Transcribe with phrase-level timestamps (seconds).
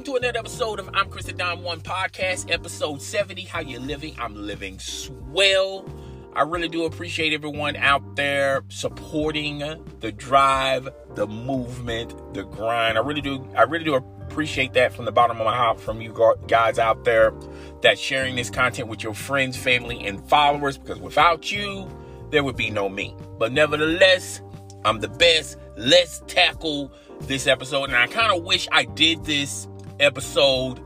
[0.00, 3.42] welcome to another episode of I'm Chris the Don One Podcast, episode 70.
[3.42, 4.16] How you living?
[4.18, 5.84] I'm living swell.
[6.32, 9.58] I really do appreciate everyone out there supporting
[10.00, 12.96] the drive, the movement, the grind.
[12.96, 13.46] I really do.
[13.54, 16.14] I really do appreciate that from the bottom of my heart from you
[16.46, 17.34] guys out there
[17.82, 20.78] that sharing this content with your friends, family, and followers.
[20.78, 21.90] Because without you,
[22.30, 23.14] there would be no me.
[23.38, 24.40] But nevertheless,
[24.82, 25.58] I'm the best.
[25.76, 26.90] Let's tackle
[27.20, 27.90] this episode.
[27.90, 29.68] And I kind of wish I did this
[30.00, 30.80] episode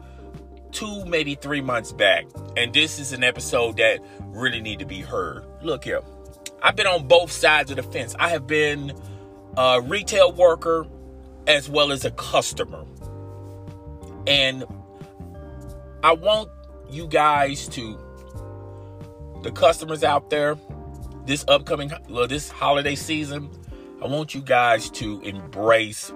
[0.73, 2.27] two, maybe three months back.
[2.57, 5.45] And this is an episode that really need to be heard.
[5.63, 6.03] Look here.
[6.63, 8.15] I've been on both sides of the fence.
[8.19, 8.93] I have been
[9.57, 10.87] a retail worker
[11.47, 12.85] as well as a customer.
[14.27, 14.65] And
[16.03, 16.49] I want
[16.91, 17.99] you guys to,
[19.43, 20.57] the customers out there,
[21.27, 23.51] this upcoming, well, this holiday season,
[24.03, 26.13] I want you guys to embrace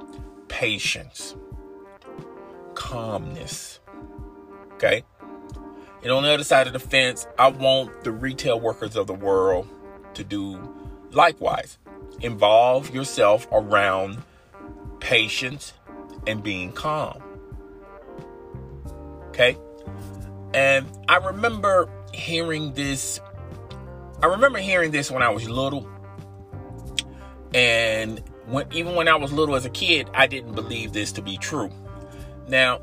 [0.48, 1.36] patience,
[2.78, 3.80] calmness.
[4.74, 5.02] Okay?
[6.04, 9.14] And on the other side of the fence, I want the retail workers of the
[9.14, 9.68] world
[10.14, 10.60] to do
[11.10, 11.76] likewise.
[12.20, 14.22] Involve yourself around
[15.00, 15.72] patience
[16.28, 17.20] and being calm.
[19.30, 19.58] Okay?
[20.54, 23.20] And I remember hearing this.
[24.22, 25.88] I remember hearing this when I was little.
[27.52, 31.22] And when, even when I was little as a kid, I didn't believe this to
[31.22, 31.72] be true.
[32.48, 32.80] Now,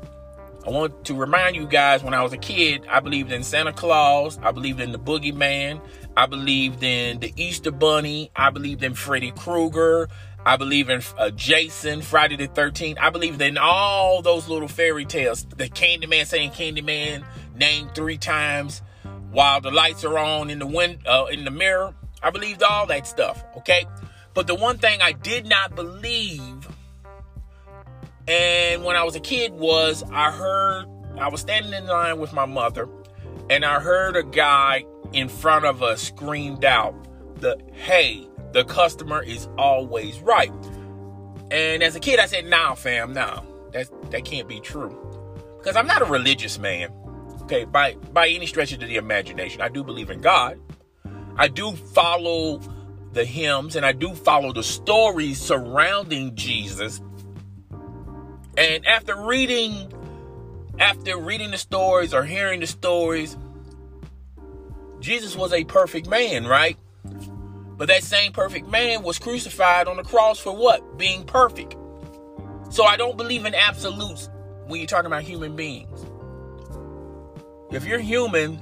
[0.66, 3.72] I want to remind you guys when I was a kid, I believed in Santa
[3.72, 5.80] Claus, I believed in the boogeyman,
[6.16, 10.08] I believed in the Easter Bunny, I believed in Freddy Krueger,
[10.46, 12.98] I believe in uh, Jason, Friday the 13th.
[13.00, 15.44] I believe in all those little fairy tales.
[15.44, 17.24] The Candyman saying Candyman
[17.56, 18.80] named three times
[19.32, 21.94] while the lights are on in the wind uh, in the mirror.
[22.22, 23.44] I believed all that stuff.
[23.56, 23.86] Okay,
[24.34, 26.55] but the one thing I did not believe,
[28.28, 30.86] and when I was a kid, was I heard
[31.18, 32.88] I was standing in line with my mother,
[33.50, 36.94] and I heard a guy in front of us screamed out
[37.40, 40.50] the "Hey." the customer is always right.
[41.50, 43.42] And as a kid, I said, "Nah, fam, nah,
[43.72, 44.96] that that can't be true,"
[45.58, 46.90] because I'm not a religious man.
[47.42, 50.58] Okay, by by any stretch of the imagination, I do believe in God.
[51.36, 52.60] I do follow
[53.12, 57.02] the hymns and I do follow the stories surrounding Jesus.
[58.56, 59.92] And after reading
[60.78, 63.36] after reading the stories or hearing the stories,
[65.00, 66.76] Jesus was a perfect man, right?
[67.76, 70.98] But that same perfect man was crucified on the cross for what?
[70.98, 71.76] Being perfect.
[72.70, 74.28] So I don't believe in absolutes
[74.66, 76.04] when you're talking about human beings.
[77.70, 78.60] If you're human,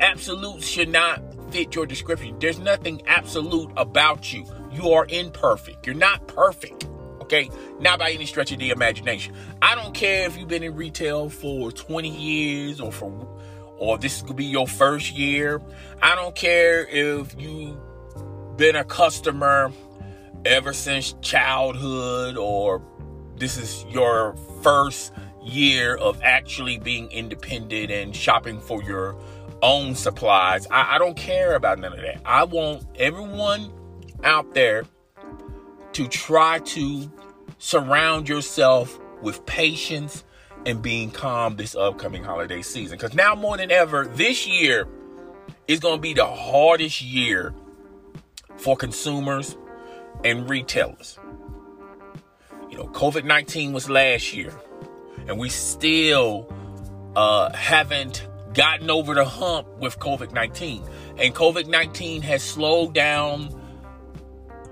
[0.00, 2.38] absolutes should not fit your description.
[2.38, 4.44] There's nothing absolute about you.
[4.70, 5.86] You are imperfect.
[5.86, 6.86] You're not perfect.
[7.28, 7.50] Okay?
[7.78, 9.34] Not by any stretch of the imagination.
[9.60, 13.28] I don't care if you've been in retail for 20 years or for
[13.76, 15.60] or this could be your first year.
[16.02, 17.76] I don't care if you've
[18.56, 19.70] been a customer
[20.46, 22.82] ever since childhood or
[23.36, 25.12] this is your first
[25.44, 29.16] year of actually being independent and shopping for your
[29.60, 30.66] own supplies.
[30.70, 32.22] I, I don't care about none of that.
[32.24, 33.70] I want everyone
[34.24, 34.84] out there
[35.92, 37.10] to try to
[37.58, 40.24] surround yourself with patience
[40.66, 42.96] and being calm this upcoming holiday season.
[42.96, 44.86] Because now more than ever, this year
[45.66, 47.54] is going to be the hardest year
[48.56, 49.56] for consumers
[50.24, 51.18] and retailers.
[52.70, 54.52] You know, COVID 19 was last year,
[55.26, 56.52] and we still
[57.16, 60.82] uh, haven't gotten over the hump with COVID 19.
[61.18, 63.54] And COVID 19 has slowed down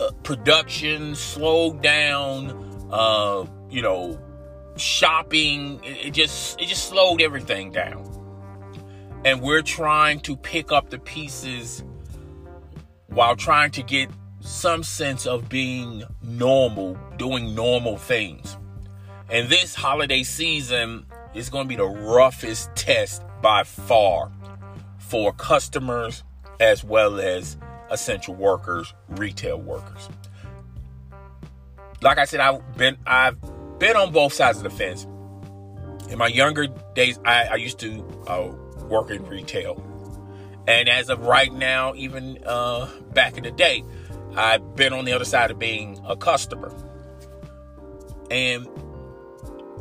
[0.01, 4.19] uh, production, slowed down, uh, you know,
[4.77, 5.81] shopping.
[5.85, 8.13] It, it just it just slowed everything down.
[9.25, 11.83] And we're trying to pick up the pieces
[13.09, 14.11] while trying to get
[14.41, 18.57] some sense of being normal, doing normal things.
[19.29, 24.31] And this holiday season is going to be the roughest test by far
[24.99, 26.23] for customers
[26.61, 27.57] as well as
[27.91, 30.09] essential workers, retail workers.
[32.03, 33.37] Like I said, I've been I've
[33.79, 35.07] been on both sides of the fence.
[36.11, 38.53] In my younger days, I, I used to uh,
[38.89, 39.83] work in retail,
[40.69, 43.83] and as of right now, even uh, back in the day,
[44.37, 46.73] I've been on the other side of being a customer,
[48.31, 48.69] and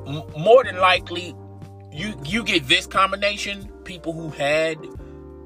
[0.07, 1.35] m- more than likely,
[1.91, 4.77] you you get this combination: people who had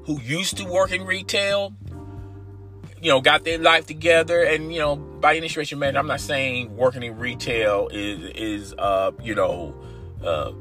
[0.04, 1.74] who used to work in retail
[3.00, 6.06] you know, got their life together, and you know, by any stretch of man, I'm
[6.06, 9.74] not saying working in retail is is uh, you know,
[10.22, 10.52] uh,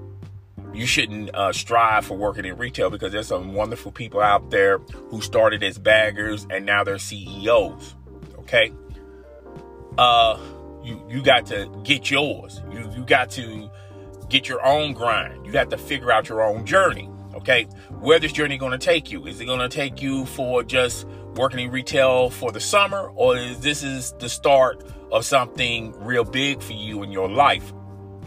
[0.74, 4.78] you shouldn't uh, strive for working in retail because there's some wonderful people out there
[4.78, 7.96] who started as baggers and now they're CEOs.
[8.40, 8.72] Okay,
[9.98, 10.40] uh,
[10.84, 12.62] you you got to get yours.
[12.72, 13.70] You you got to
[14.30, 15.46] get your own grind.
[15.46, 17.10] You got to figure out your own journey.
[17.36, 17.66] Okay,
[18.00, 19.28] where this journey going to take you?
[19.28, 21.06] Is it going to take you for just
[21.36, 26.24] working in retail for the summer, or is this is the start of something real
[26.24, 27.74] big for you in your life?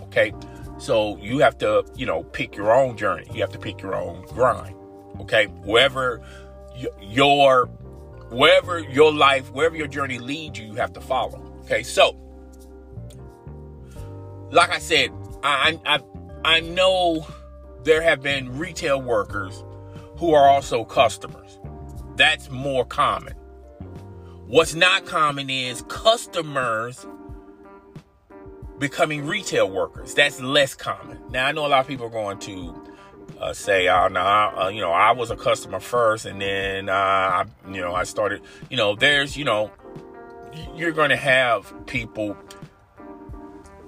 [0.04, 0.32] Okay,
[0.78, 3.26] so you have to, you know, pick your own journey.
[3.32, 4.76] You have to pick your own grind.
[5.20, 6.20] Okay, wherever
[7.00, 7.66] your
[8.30, 11.40] wherever your life, wherever your journey leads you, you have to follow.
[11.64, 12.16] Okay, so
[14.50, 15.10] like I said,
[15.42, 16.00] I I
[16.44, 17.26] I know
[17.84, 19.64] there have been retail workers
[20.16, 21.41] who are also customers.
[22.16, 23.34] That's more common.
[24.46, 27.06] What's not common is customers
[28.78, 30.12] becoming retail workers.
[30.12, 31.18] That's less common.
[31.30, 32.92] Now I know a lot of people are going to
[33.40, 36.92] uh, say, "Oh, no, uh, you know, I was a customer first, and then uh,
[36.92, 39.70] I, you know, I started." You know, there's, you know,
[40.74, 42.36] you're going to have people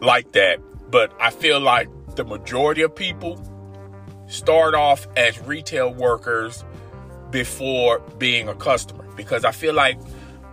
[0.00, 0.60] like that,
[0.90, 3.38] but I feel like the majority of people
[4.26, 6.64] start off as retail workers
[7.34, 9.98] before being a customer because I feel like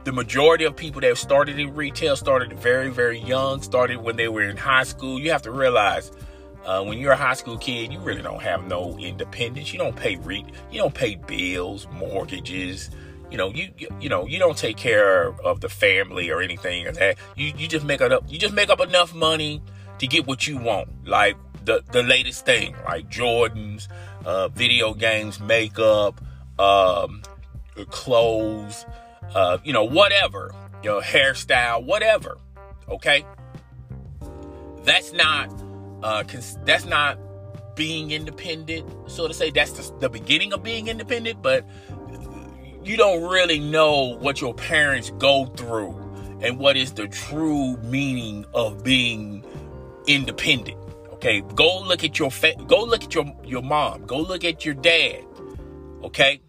[0.03, 4.27] the majority of people that started in retail started very, very young, started when they
[4.27, 5.19] were in high school.
[5.19, 6.11] You have to realize
[6.65, 9.71] uh, when you're a high school kid, you really don't have no independence.
[9.71, 12.89] You don't pay re- you don't pay bills, mortgages.
[13.29, 13.69] You know, you,
[13.99, 17.17] you know you don't take care of the family or anything like that.
[17.35, 19.61] You you just make it up you just make up enough money
[19.99, 23.87] to get what you want, like the the latest thing, like Jordans,
[24.25, 26.19] uh, video games, makeup,
[26.61, 27.23] um,
[27.89, 28.85] clothes
[29.33, 30.53] uh, you know, whatever,
[30.83, 32.37] your hairstyle, whatever.
[32.89, 33.25] Okay,
[34.83, 35.49] that's not
[36.03, 37.17] uh, cons- that's not
[37.75, 39.51] being independent, so to say.
[39.51, 41.65] That's the, the beginning of being independent, but
[42.83, 45.95] you don't really know what your parents go through
[46.41, 49.45] and what is the true meaning of being
[50.07, 50.77] independent.
[51.13, 54.65] Okay, go look at your fa- go look at your your mom, go look at
[54.65, 55.23] your dad.
[56.03, 56.41] Okay,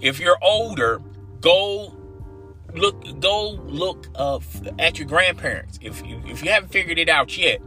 [0.00, 1.00] if you're older,
[1.40, 1.92] go
[2.74, 4.38] look go look uh,
[4.78, 5.78] at your grandparents.
[5.82, 7.60] If you if you haven't figured it out yet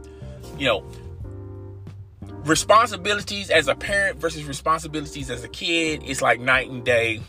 [0.58, 0.84] you know
[2.44, 7.20] responsibilities as a parent versus responsibilities as a kid it's like night and day.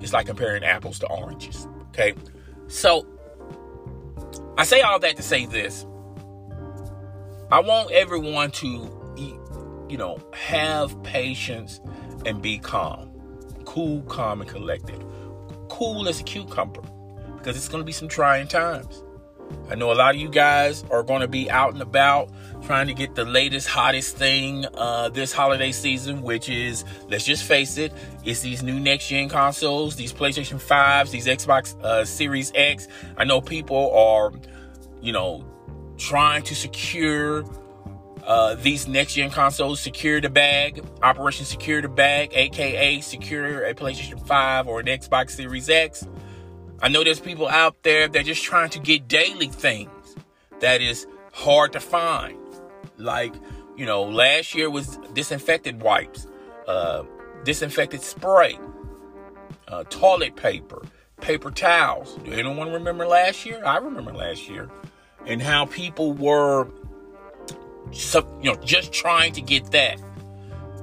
[0.00, 2.14] It's like comparing apples to oranges okay?
[2.68, 3.06] So
[4.58, 5.86] i say all that to say this.
[7.50, 8.66] I want everyone to
[9.88, 11.80] you know have patience
[12.24, 13.09] and be calm
[13.70, 15.00] cool calm and collected
[15.68, 16.82] cool as a cucumber
[17.36, 19.04] because it's going to be some trying times.
[19.68, 22.30] I know a lot of you guys are going to be out and about
[22.64, 27.44] trying to get the latest, hottest thing uh, this holiday season, which is, let's just
[27.44, 27.92] face it,
[28.24, 32.88] it's these new next gen consoles, these PlayStation 5s, these Xbox uh, Series X.
[33.16, 34.32] I know people are,
[35.00, 35.44] you know,
[35.96, 37.44] trying to secure
[38.30, 43.74] uh, these next gen consoles, secure the bag, Operation Secure the Bag, aka secure a
[43.74, 46.06] PlayStation 5 or an Xbox Series X.
[46.80, 50.14] I know there's people out there that are just trying to get daily things
[50.60, 52.38] that is hard to find.
[52.98, 53.34] Like,
[53.76, 56.28] you know, last year was disinfected wipes,
[56.68, 57.02] uh,
[57.42, 58.56] disinfected spray,
[59.66, 60.82] uh, toilet paper,
[61.20, 62.14] paper towels.
[62.22, 63.60] Do anyone remember last year?
[63.64, 64.70] I remember last year.
[65.26, 66.68] And how people were,
[67.92, 70.00] you know, just trying to get that.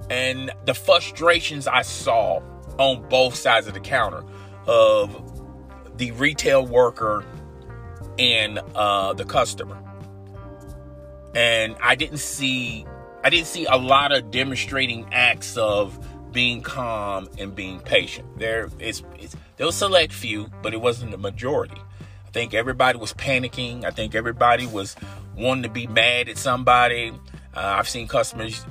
[0.09, 2.41] And the frustrations I saw
[2.77, 4.23] on both sides of the counter
[4.65, 7.25] of the retail worker
[8.19, 9.77] and uh, the customer.
[11.35, 12.85] And I didn't see
[13.23, 15.99] I didn't see a lot of demonstrating acts of
[16.31, 18.39] being calm and being patient.
[18.39, 19.03] There is
[19.57, 21.81] there was select few, but it wasn't the majority.
[22.25, 23.85] I think everybody was panicking.
[23.85, 24.95] I think everybody was
[25.37, 27.11] wanting to be mad at somebody.
[27.55, 28.65] Uh, I've seen customers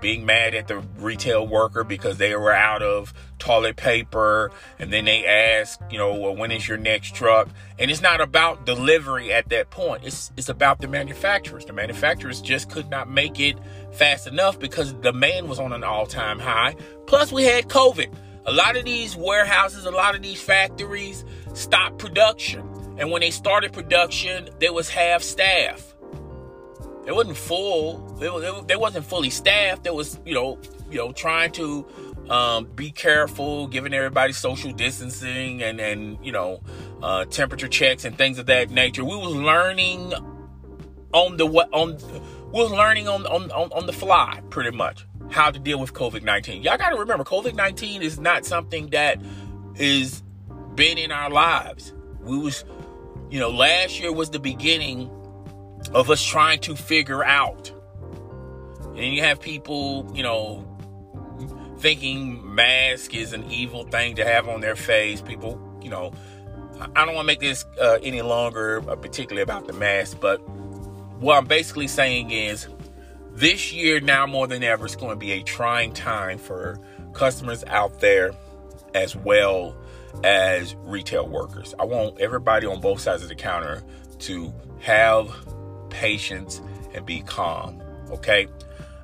[0.00, 5.04] being mad at the retail worker because they were out of toilet paper and then
[5.04, 7.48] they ask you know well when is your next truck?
[7.78, 10.04] And it's not about delivery at that point.
[10.04, 11.64] It's it's about the manufacturers.
[11.64, 13.56] The manufacturers just could not make it
[13.92, 16.76] fast enough because demand was on an all-time high.
[17.06, 18.12] Plus we had covid.
[18.44, 22.62] A lot of these warehouses a lot of these factories stopped production.
[22.98, 25.95] And when they started production there was half staff
[27.06, 28.18] it wasn't full.
[28.20, 29.86] It, it, they wasn't fully staffed.
[29.86, 30.58] It was, you know,
[30.90, 31.86] you know, trying to
[32.28, 36.60] um, be careful, giving everybody social distancing and and you know,
[37.02, 39.04] uh, temperature checks and things of that nature.
[39.04, 40.12] We was learning
[41.12, 41.96] on the what on
[42.52, 45.92] we was learning on, on, on, on the fly, pretty much, how to deal with
[45.92, 46.62] COVID 19.
[46.62, 49.20] Y'all got to remember, COVID 19 is not something that
[49.76, 50.22] is
[50.74, 51.92] been in our lives.
[52.20, 52.64] We was,
[53.30, 55.10] you know, last year was the beginning
[55.96, 57.72] of us trying to figure out.
[58.96, 60.62] And you have people, you know,
[61.78, 65.22] thinking mask is an evil thing to have on their face.
[65.22, 66.12] People, you know,
[66.94, 70.36] I don't want to make this uh, any longer, uh, particularly about the mask, but
[71.18, 72.68] what I'm basically saying is
[73.32, 76.78] this year, now more than ever, is going to be a trying time for
[77.14, 78.32] customers out there
[78.94, 79.74] as well
[80.24, 81.74] as retail workers.
[81.78, 83.82] I want everybody on both sides of the counter
[84.18, 85.34] to have
[85.96, 86.60] patience
[86.94, 87.82] and be calm.
[88.10, 88.46] Okay,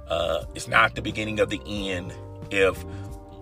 [0.08, 2.12] uh, it's not the beginning of the end
[2.50, 2.84] if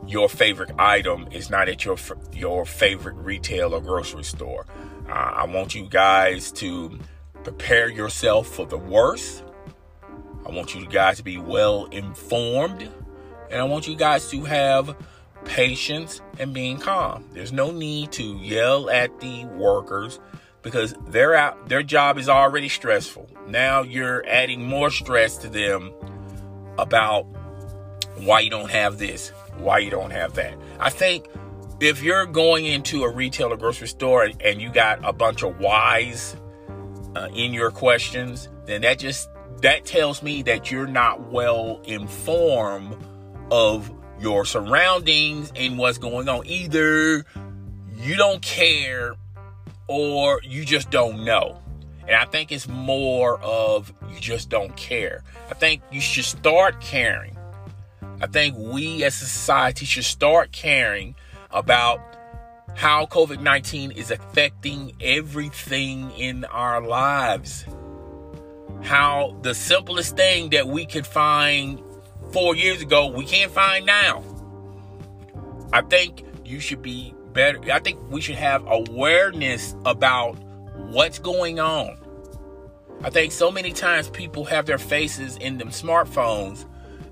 [0.07, 1.97] your favorite item is not at your
[2.33, 4.65] your favorite retail or grocery store.
[5.09, 6.99] Uh, I want you guys to
[7.43, 9.43] prepare yourself for the worst.
[10.47, 12.89] I want you guys to be well informed,
[13.51, 14.97] and I want you guys to have
[15.45, 17.25] patience and being calm.
[17.33, 20.21] There's no need to yell at the workers
[20.63, 23.29] because their out their job is already stressful.
[23.47, 25.93] Now you're adding more stress to them
[26.79, 27.27] about
[28.17, 30.55] why you don't have this, why you don't have that.
[30.79, 31.27] I think
[31.81, 35.59] if you're going into a retail or grocery store and you got a bunch of
[35.59, 36.37] whys
[37.17, 39.29] uh, in your questions, then that just
[39.63, 42.97] that tells me that you're not well informed
[43.51, 43.91] of
[44.21, 46.47] your surroundings and what's going on.
[46.47, 47.25] Either
[47.97, 49.15] you don't care
[49.91, 51.61] or you just don't know.
[52.07, 55.25] And I think it's more of you just don't care.
[55.51, 57.37] I think you should start caring.
[58.21, 61.17] I think we as a society should start caring
[61.51, 62.01] about
[62.77, 67.67] how COVID 19 is affecting everything in our lives.
[68.83, 71.83] How the simplest thing that we could find
[72.33, 74.23] four years ago, we can't find now.
[75.73, 77.61] I think you should be better.
[77.73, 80.35] I think we should have awareness about
[80.77, 81.97] what's going on.
[83.03, 86.67] I think so many times people have their faces in them smartphones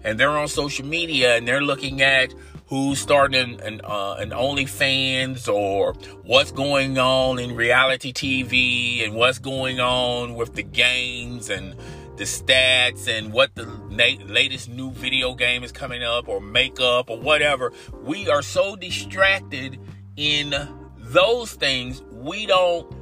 [0.05, 2.35] and they're on social media and they're looking at
[2.67, 5.95] who's starting an, uh, an OnlyFans or
[6.25, 11.75] what's going on in reality TV and what's going on with the games and
[12.17, 17.09] the stats and what the na- latest new video game is coming up or makeup
[17.09, 17.73] or whatever.
[18.03, 19.79] We are so distracted
[20.19, 20.53] in
[20.99, 22.93] those things, we don't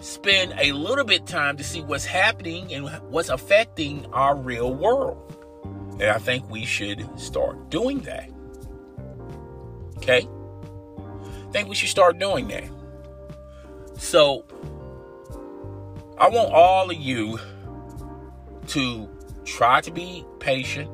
[0.00, 5.22] spend a little bit time to see what's happening and what's affecting our real world.
[6.00, 8.28] And I think we should start doing that.
[9.98, 10.28] Okay?
[10.28, 12.64] I think we should start doing that.
[13.96, 14.44] So,
[16.18, 17.38] I want all of you
[18.68, 19.08] to
[19.44, 20.90] try to be patient,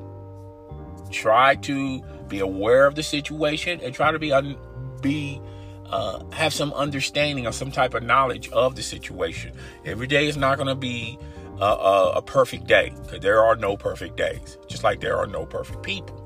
[1.11, 4.59] try to be aware of the situation, and try to be un-
[5.03, 5.41] be
[5.87, 9.53] uh, have some understanding or some type of knowledge of the situation.
[9.85, 11.19] Every day is not going to be
[11.61, 15.27] a, a, a perfect day because there are no perfect days, just like there are
[15.27, 16.19] no perfect people.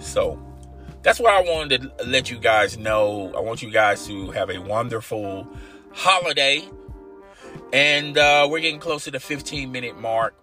[0.00, 0.42] So
[1.02, 3.32] that's what I wanted to let you guys know.
[3.36, 5.48] I want you guys to have a wonderful
[5.92, 6.62] holiday.
[7.72, 10.34] And uh, we're getting close to the 15 minute mark.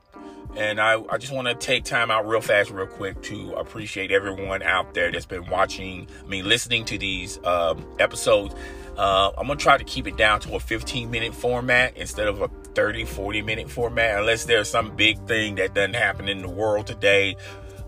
[0.56, 4.12] And I, I just want to take time out real fast, real quick to appreciate
[4.12, 8.56] everyone out there that's been watching, mean, listening to these um, episodes.
[8.98, 12.28] Uh, I'm going to try to keep it down to a 15 minute format instead
[12.28, 16.42] of a 30, 40 minute format, unless there's some big thing that doesn't happen in
[16.42, 17.36] the world today.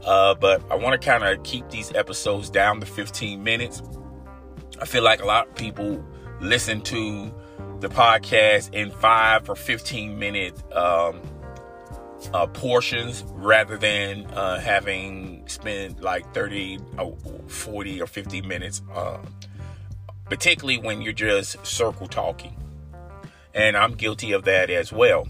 [0.03, 3.81] Uh, but I want to kind of keep these episodes down to 15 minutes.
[4.81, 6.05] I feel like a lot of people
[6.41, 7.33] listen to
[7.79, 11.21] the podcast in five or 15 minute um,
[12.33, 17.11] uh, portions rather than uh, having spent like 30, uh,
[17.47, 19.19] 40, or 50 minutes, uh,
[20.25, 22.55] particularly when you're just circle talking.
[23.53, 25.27] And I'm guilty of that as well.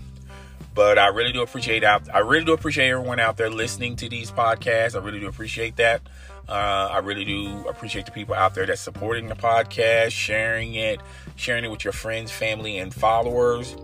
[0.74, 2.04] But I really do appreciate out.
[2.14, 4.96] I really do appreciate everyone out there listening to these podcasts.
[4.96, 6.02] I really do appreciate that.
[6.48, 11.02] Uh, I really do appreciate the people out there that's supporting the podcast, sharing it,
[11.36, 13.76] sharing it with your friends, family, and followers.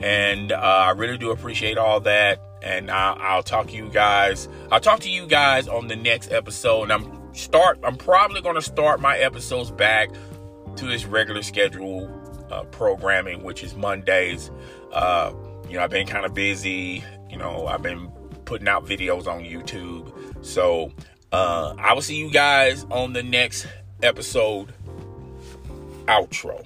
[0.00, 2.40] And uh, I really do appreciate all that.
[2.62, 4.48] And I'll, I'll talk to you guys.
[4.70, 6.84] I'll talk to you guys on the next episode.
[6.84, 7.78] And I'm start.
[7.82, 10.10] I'm probably going to start my episodes back
[10.76, 12.10] to this regular schedule
[12.50, 14.50] uh, programming, which is Mondays.
[14.92, 15.32] Uh,
[15.68, 17.04] you know, I've been kind of busy.
[17.30, 18.08] You know, I've been
[18.44, 20.44] putting out videos on YouTube.
[20.44, 20.92] So
[21.32, 23.66] uh, I will see you guys on the next
[24.02, 24.72] episode
[26.06, 26.64] outro.